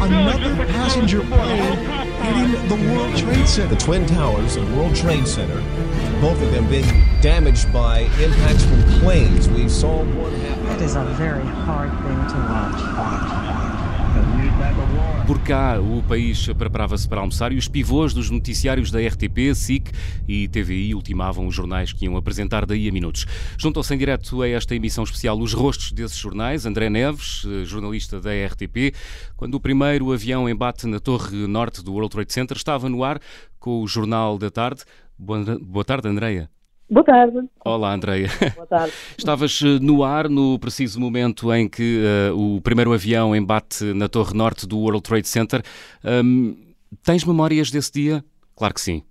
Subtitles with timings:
[0.00, 1.76] Another passenger plane
[2.22, 3.74] hitting the World Trade Center.
[3.74, 5.60] The Twin Towers and World Trade Center,
[6.20, 6.84] both of them being
[7.20, 9.48] damaged by impacts from planes.
[9.48, 10.66] We saw one happen.
[10.66, 13.47] It is a very hard thing to watch.
[15.28, 19.92] Por cá, o país preparava-se para almoçar e os pivôs dos noticiários da RTP, SIC
[20.26, 23.26] e TVI ultimavam os jornais que iam apresentar daí a minutos.
[23.58, 26.64] Juntam-se em direto a esta emissão especial os rostos desses jornais.
[26.64, 28.94] André Neves, eh, jornalista da RTP,
[29.36, 33.20] quando o primeiro avião embate na torre norte do World Trade Center, estava no ar
[33.60, 34.80] com o Jornal da Tarde.
[35.18, 36.48] Boa, tarde, Andreia.
[36.90, 37.46] Boa tarde.
[37.62, 38.28] Olá, Andreia.
[38.54, 38.94] Boa tarde.
[39.18, 42.02] Estavas eh, no ar no preciso momento em que
[42.32, 45.62] uh, o primeiro avião embate na torre norte do World Trade Center.
[46.02, 46.56] Um,
[47.04, 48.24] tens memórias desse dia?
[48.56, 49.02] Claro que sim.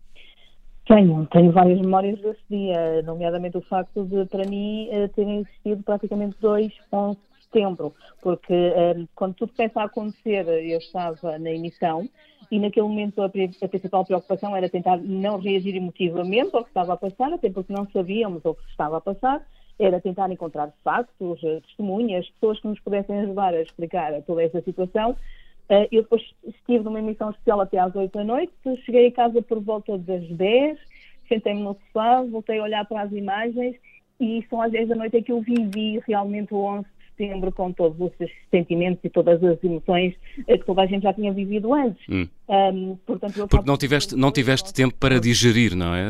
[0.88, 5.84] Tenho, tenho várias memórias desse dia, nomeadamente o facto de, para mim, eh, terem existido
[5.84, 11.52] praticamente dois 11 de setembro, porque um, quando tudo começa a acontecer, eu estava na
[11.52, 12.09] emissão
[12.50, 16.94] e naquele momento a, a, principal preocupação era tentar não reagir emotivamente ao que estava
[16.94, 19.45] a passar, até porque não sabíamos o que estava a passar,
[19.80, 24.62] era tentar encontrar factos, eh, testemunhas, pessoas que nos pudessem ajudar a explicar toda essa
[24.62, 25.16] situação.
[25.70, 28.53] Eh, eu depois estive numa emissão especial até às 8 da noite,
[28.86, 30.80] cheguei a casa por volta das 10,
[31.28, 33.75] sentei-me no sofá, voltei a olhar para as imagens
[34.20, 36.86] e são às 10 da noite é que eu vivi realmente o 11
[37.17, 40.13] setembro com todos os sentimentos e todas as emoções
[40.45, 42.01] que toda a gente já tinha vivido antes.
[42.07, 42.27] Hum.
[42.47, 46.03] Um, portanto, Porque não tiveste, não tiveste tempo para digerir, não é?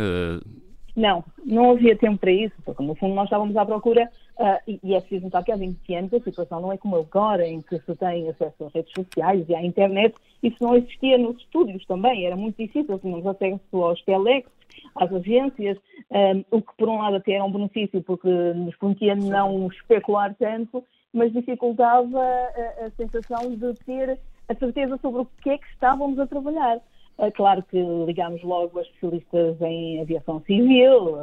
[0.97, 4.79] Não, não havia tempo para isso, porque no fundo nós estávamos à procura, uh, e,
[4.83, 7.61] e, é preciso notar que há 20 anos a situação não é como agora, em
[7.61, 11.85] que se tem acesso às redes sociais e à internet, isso não existia nos estúdios
[11.85, 14.49] também, era muito difícil, tínhamos acesso aos telex,
[14.95, 15.77] às agências,
[16.11, 20.35] um, o que por um lado até era um benefício porque nos permitia não especular
[20.35, 25.67] tanto, mas dificultava a, a sensação de ter a certeza sobre o que é que
[25.67, 26.79] estávamos a trabalhar.
[27.19, 31.17] É claro que ligámos logo a especialistas em aviação civil,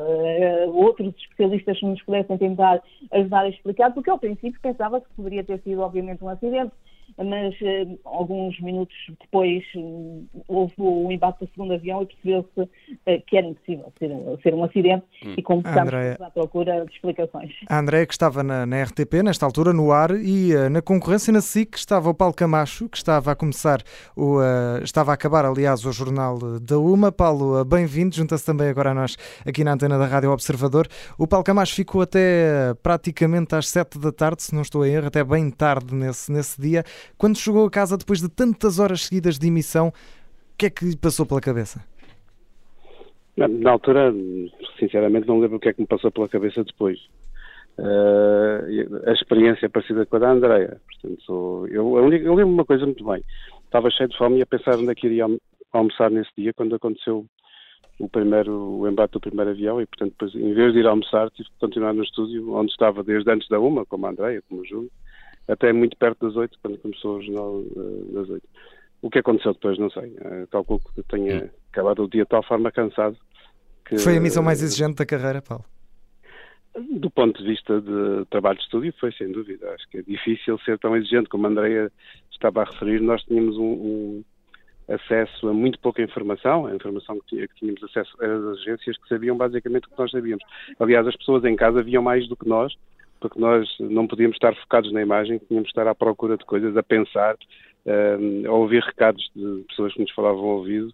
[0.74, 5.44] outros especialistas que nos pudessem tentar ajudar a explicar, porque ao princípio pensava que poderia
[5.44, 6.72] ter sido, obviamente, um acidente
[7.16, 13.22] mas uh, alguns minutos depois uh, houve o embate do segundo avião e percebeu-se uh,
[13.26, 14.10] que era impossível ser,
[14.42, 15.34] ser um acidente hum.
[15.36, 16.16] e começámos André...
[16.20, 17.52] à procura de explicações.
[17.68, 21.40] A André, que estava na, na, RTP, nesta altura, no ar, e na concorrência na
[21.40, 23.82] SIC estava o Paulo Camacho, que estava a começar,
[24.16, 24.38] o,
[24.82, 27.12] estava a acabar, aliás, o jornal da UMA.
[27.12, 29.16] Paulo, bem-vindo, junta-se também agora a nós
[29.46, 30.88] aqui na antena da Rádio Observador.
[31.18, 35.06] O Paulo Camacho ficou até praticamente às sete da tarde, se não estou em erro,
[35.06, 36.84] até bem tarde nesse, nesse dia.
[37.16, 39.92] Quando chegou a casa depois de tantas horas seguidas de emissão, o
[40.56, 41.84] que é que lhe passou pela cabeça?
[43.36, 44.14] Na, altura,
[44.78, 46.98] sinceramente, não lembro o que é que me passou pela cabeça depois.
[47.76, 50.80] Uh, a experiência é parecida com a da Andreia.
[50.86, 53.24] Portanto, eu, eu, lembro uma coisa muito bem.
[53.64, 55.26] Estava cheio de fome e a pensar onde é que iria
[55.72, 57.26] almoçar nesse dia, quando aconteceu
[57.98, 61.30] o primeiro o embate do primeiro avião e, portanto, depois, em vez de ir almoçar,
[61.30, 64.62] tive que continuar no estúdio, onde estava desde antes da uma, como a Andreia, como
[64.62, 64.90] o Júlio,
[65.48, 68.48] até muito perto das oito, quando começou o jornal uh, das oito.
[69.02, 70.08] O que aconteceu depois, não sei.
[70.12, 73.16] Uh, calculo que tenha acabado o dia de tal forma cansado
[73.84, 73.98] que...
[73.98, 75.64] Foi a missão mais exigente da carreira, Paulo?
[76.90, 79.70] Do ponto de vista de trabalho de estúdio, foi sem dúvida.
[79.74, 81.92] Acho que é difícil ser tão exigente como a Andrea
[82.32, 83.00] estava a referir.
[83.00, 84.24] Nós tínhamos um, um
[84.88, 86.66] acesso a muito pouca informação.
[86.66, 90.10] A informação que, que tínhamos acesso eram as agências que sabiam basicamente o que nós
[90.10, 90.44] sabíamos.
[90.80, 92.74] Aliás, as pessoas em casa viam mais do que nós
[93.24, 96.76] porque nós não podíamos estar focados na imagem, tínhamos de estar à procura de coisas,
[96.76, 97.34] a pensar,
[97.86, 100.88] uh, a ouvir recados de pessoas que nos falavam ao ouvido,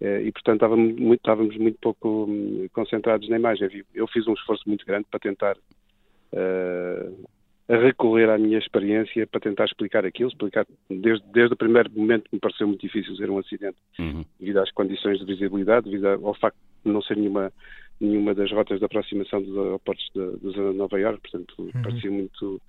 [0.00, 3.84] uh, e portanto estávamos muito, estávamos muito pouco um, concentrados na imagem.
[3.92, 7.26] Eu fiz um esforço muito grande para tentar uh,
[7.68, 12.36] recorrer à minha experiência para tentar explicar aquilo, explicar desde, desde o primeiro momento que
[12.36, 14.24] me pareceu muito difícil ser um acidente, uhum.
[14.38, 17.52] devido às condições de visibilidade, devido ao facto de não ser nenhuma
[18.00, 21.82] nenhuma das rotas de aproximação dos aeroportos da zona de Nova Iorque, portanto uhum.
[21.82, 22.60] parecia muito.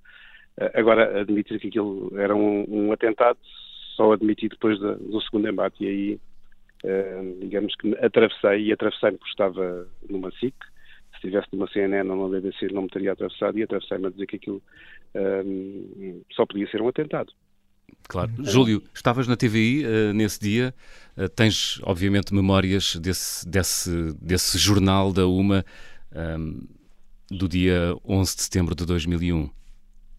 [0.58, 3.38] Eh, agora, admitir que aquilo era um, um atentado,
[3.96, 6.20] só admiti depois da, do segundo embate, e aí,
[6.84, 10.54] uh, digamos que atravessei, e atravessei-me porque estava numa SIC,
[11.10, 14.26] se estivesse numa CNN ou numa BBC não me teria atravessado, e atravessei-me a dizer
[14.26, 14.62] que aquilo
[15.14, 17.32] um, só podia ser um atentado.
[18.08, 18.30] Claro.
[18.38, 20.74] Júlio, estavas na TVI uh, nesse dia,
[21.16, 25.64] uh, tens obviamente memórias desse, desse, desse jornal da UMA
[26.14, 26.60] um, ehm,
[27.30, 29.50] do dia 11 de setembro de 2001.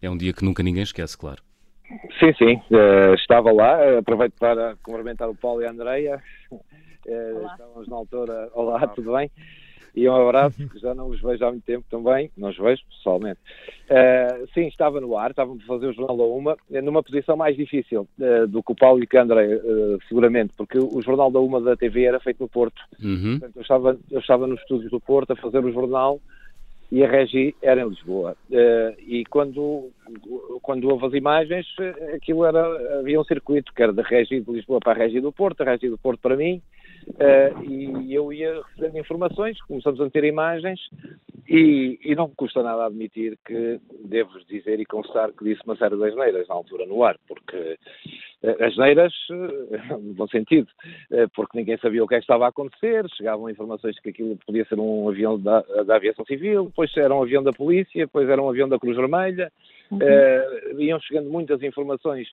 [0.02, 1.42] É um dia que nunca ninguém esquece, claro.
[2.20, 6.22] Sim, sim, uh, estava lá, aproveito para cumprimentar o Paulo e a Andreia,
[7.06, 9.30] estávamos na altura, olá, tudo bem?
[9.94, 12.82] E um abraço, que já não os vejo há muito tempo também, não os vejo
[12.88, 13.40] pessoalmente.
[13.90, 17.56] Uh, sim, estava no ar, estávamos a fazer o Jornal da Uma, numa posição mais
[17.56, 21.40] difícil uh, do que o Paulo e o André, uh, seguramente, porque o Jornal da
[21.40, 22.80] Uma da TV era feito no Porto.
[23.02, 23.38] Uhum.
[23.38, 26.20] Portanto, eu estava, eu estava nos estúdios do Porto a fazer o jornal
[26.90, 28.34] e a Regi era em Lisboa.
[29.06, 29.90] E quando,
[30.62, 31.66] quando houve as imagens,
[32.14, 35.30] aquilo era, havia um circuito que era da Regi de Lisboa para a Regi do
[35.30, 36.62] Porto, a Regi do Porto para mim,
[37.06, 40.80] uh, e eu ia recebendo informações, começamos a ter imagens,
[41.48, 45.76] e, e não me custa nada admitir que devo dizer e constar que disse uma
[45.76, 47.78] série de asneiras na altura no ar, porque
[48.42, 49.12] uh, asneiras,
[49.90, 50.68] no bom sentido,
[51.34, 54.64] porque ninguém sabia o que é que estava a acontecer, chegavam informações que aquilo podia
[54.66, 58.42] ser um avião da, da aviação civil, depois era um avião da polícia, depois era
[58.42, 59.50] um avião da Cruz Vermelha,
[59.90, 59.98] uhum.
[59.98, 62.28] uh, iam chegando muitas informações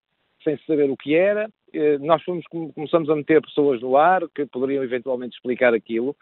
[0.46, 1.50] sem saber o que era.
[1.75, 6.16] Uh, nós fomos, começamos a meter pessoas no ar que poderiam eventualmente explicar aquilo.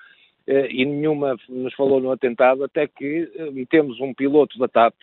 [0.48, 4.96] Uh, e nenhuma nos falou no atentado, até que metemos um piloto da TAP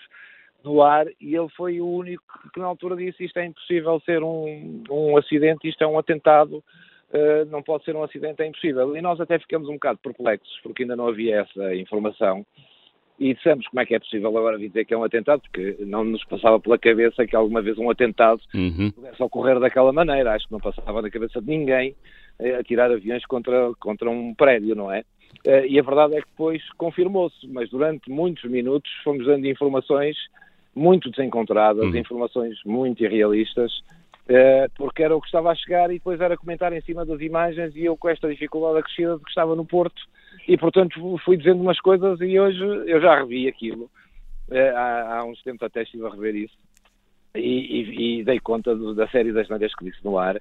[0.63, 4.23] no ar e ele foi o único que na altura disse isto é impossível ser
[4.23, 6.63] um, um acidente, isto é um atentado,
[7.49, 8.95] não pode ser um acidente, é impossível.
[8.95, 12.45] E nós até ficamos um bocado perplexos, porque ainda não havia essa informação
[13.21, 16.03] e dissemos como é que é possível agora dizer que é um atentado, porque não
[16.03, 18.91] nos passava pela cabeça que alguma vez um atentado uhum.
[18.91, 20.33] pudesse ocorrer daquela maneira.
[20.33, 21.95] Acho que não passava na cabeça de ninguém
[22.39, 25.05] eh, atirar aviões contra, contra um prédio, não é?
[25.45, 30.17] Eh, e a verdade é que depois confirmou-se, mas durante muitos minutos fomos dando informações
[30.75, 31.97] muito desencontradas, uhum.
[31.97, 33.71] informações muito irrealistas,
[34.31, 37.21] eh, porque era o que estava a chegar e depois era comentar em cima das
[37.21, 40.01] imagens e eu com esta dificuldade acrescida de que estava no Porto
[40.47, 43.91] e portanto fui dizendo umas coisas e hoje eu já revi aquilo.
[44.51, 46.57] É, há, há, uns tempos até estive a rever isso
[47.35, 50.41] e, e, e dei conta do, da série das neiras que disse no ar, uh,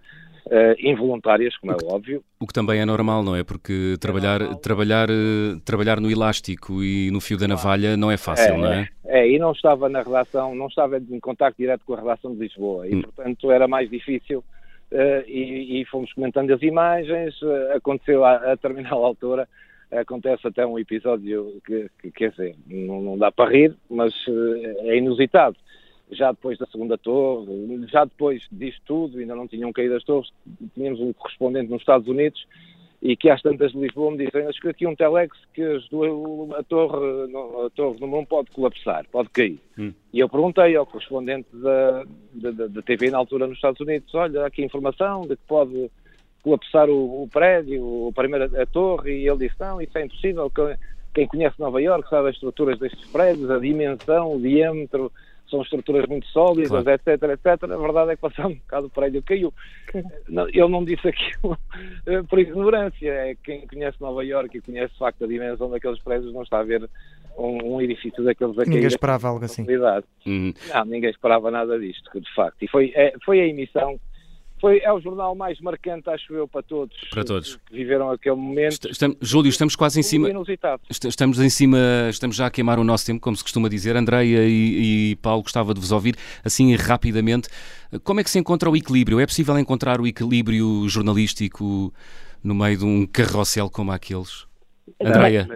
[0.79, 2.23] involuntárias, como é óbvio.
[2.39, 3.43] O que também é normal, não é?
[3.43, 8.17] Porque trabalhar, é trabalhar, uh, trabalhar no elástico e no fio da navalha não é
[8.17, 8.89] fácil, é, não é?
[9.05, 12.39] É, e não estava na redação, não estava em contato direto com a redação de
[12.39, 13.01] Lisboa e, hum.
[13.01, 14.43] portanto, era mais difícil.
[14.91, 17.35] Uh, e, e, fomos comentando as imagens,
[17.75, 19.47] aconteceu a, a determinada altura
[19.91, 24.89] acontece até um episódio que, que quer dizer, não, não, dá para rir, mas eh,
[24.89, 25.57] é inusitado.
[26.11, 27.47] Já depois da segunda torre,
[27.87, 30.29] já depois disto tudo, ainda não tinham caído as torres,
[30.73, 32.43] tínhamos um correspondente nos Estados Unidos
[33.01, 36.63] e que às tantas de Lisboa me dizem, acho que aqui um telex que a
[36.63, 37.31] torre,
[37.65, 39.59] a torre 1 pode colapsar, pode cair.
[39.77, 39.93] Hum.
[40.11, 42.03] E eu perguntei ao correspondente da,
[42.33, 45.89] da, da, TV na altura nos Estados Unidos, olha, aqui informação de que pode
[46.43, 50.51] colapsar o, o prédio, a primeira a torre, e ele disse, não, isso é impossível,
[51.13, 55.11] quem conhece Nova Iorque sabe as estruturas destes prédios, a dimensão, o diâmetro,
[55.49, 56.89] são estruturas muito sólidas, claro.
[56.91, 57.63] etc, etc.
[57.63, 59.53] A verdade é que passando um bocado o prédio caiu.
[59.93, 61.57] Ele não disse aquilo
[62.05, 63.09] eh, por ignorância.
[63.09, 66.59] É quem conhece Nova Iorque e conhece de facto a dimensão daqueles prédios não está
[66.59, 66.87] a ver
[67.37, 68.69] um, um edifício daqueles aqui.
[68.69, 69.65] Ninguém esperava algo assim.
[70.25, 70.53] Hum.
[70.71, 72.61] Não, ninguém esperava nada disto, de facto.
[72.61, 73.99] E foi, é, foi a emissão
[74.59, 76.95] foi, é o jornal mais marcante, acho eu, para todos.
[77.09, 77.55] Para todos.
[77.67, 78.89] Que viveram aquele momento.
[78.89, 80.29] Estamos, Júlio, estamos quase em cima.
[80.29, 80.81] Inusitado.
[80.89, 81.77] Estamos em cima,
[82.09, 83.95] estamos já a queimar o nosso tempo, como se costuma dizer.
[83.95, 87.49] Andreia e, e Paulo, gostava de vos ouvir assim rapidamente.
[88.03, 89.19] Como é que se encontra o equilíbrio?
[89.19, 91.93] É possível encontrar o equilíbrio jornalístico
[92.43, 94.47] no meio de um carrossel como aqueles?
[95.01, 95.47] Andreia.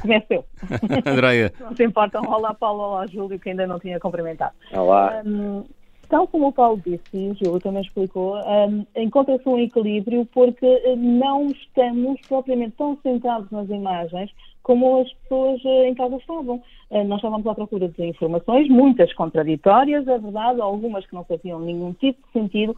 [0.00, 0.44] Começo eu.
[1.06, 1.52] Andreia.
[1.60, 2.22] Não se importam.
[2.26, 2.82] Olá, Paulo.
[2.82, 4.54] Olá, Júlio, que ainda não tinha cumprimentado.
[4.72, 5.22] Olá.
[5.24, 5.64] Um,
[6.12, 10.66] tal como o Paulo disse, e o Gil também explicou, um, encontra-se um equilíbrio porque
[10.86, 14.30] hum, não estamos propriamente tão centrados nas imagens
[14.62, 16.62] como as pessoas eh, em casa estavam.
[16.90, 21.58] Eh, nós estávamos à procura de informações, muitas contraditórias, é verdade, algumas que não faziam
[21.58, 22.76] nenhum tipo de sentido,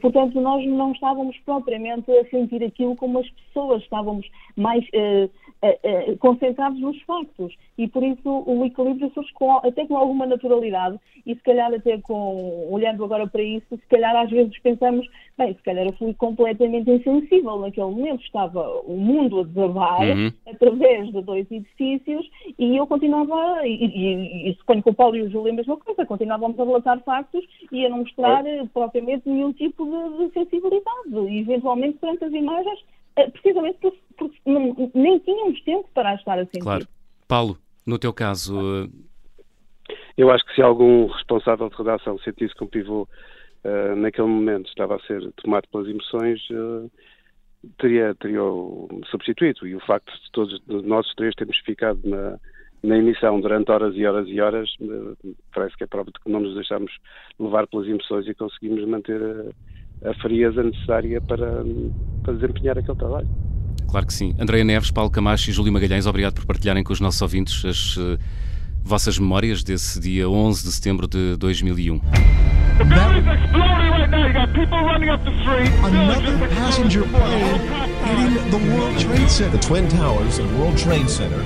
[0.00, 4.26] portanto, nós não estávamos propriamente a sentir aquilo como as pessoas, estávamos
[4.56, 4.82] mais
[6.20, 11.34] concentrados nos factos e por isso o equilíbrio surge com, até com alguma naturalidade e
[11.34, 15.62] se calhar até com, olhando agora para isso, se calhar às vezes pensamos, bem, se
[15.62, 20.32] calhar eu fui completamente insensível naquele momento, estava o mundo a desabar uhum.
[20.46, 25.22] através de dois edifícios e eu continuava, e, e, e suponho que o Paulo e
[25.22, 28.64] o Júlio a mesma coisa, continuávamos a relatar factos e a não mostrar é.
[28.72, 30.86] propriamente nenhum tipo de, de sensibilidade.
[31.28, 32.95] E eventualmente, perante as imagens, eh,
[33.30, 36.60] precisamente porque, porque não, nem tínhamos tempo para estar a sentir.
[36.60, 36.86] Claro.
[37.26, 38.88] Paulo, no teu caso.
[40.16, 44.68] Eu acho que se algum responsável de redação sentisse que um pivô uh, naquele momento
[44.68, 46.90] estava a ser tomado pelas emoções, uh,
[47.78, 48.40] teria, teria
[49.10, 49.66] substituído.
[49.66, 52.38] E o facto de todos de nós três termos ficado na,
[52.82, 56.30] na emissão durante horas e horas e horas, eh, parece que é prova de que
[56.30, 56.92] não nos deixamos
[57.38, 59.50] levar pelas emoções e conseguimos manter a,
[60.04, 61.64] a frieza necessária para,
[62.22, 63.28] para desempenhar aquele trabalho.
[63.88, 64.34] Claro que sim.
[64.38, 67.96] Andréia Neves, Paulo Camacho e Júlio Magalhães, obrigado por partilharem com os nossos ouvintes as
[67.96, 68.18] uh,
[68.82, 72.00] vossas memórias desse dia 11 de setembro de 2001.
[75.84, 77.58] Another passenger plane
[78.06, 79.56] hitting the World Trade Center.
[79.56, 81.42] The Twin Towers and World Trade Center,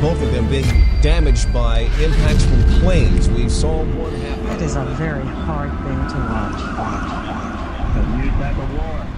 [0.00, 0.64] both of them being
[1.00, 3.28] damaged by impacts from planes.
[3.28, 4.56] We saw one happen.
[4.56, 7.13] It is a very hard thing to watch.
[8.44, 9.13] back war.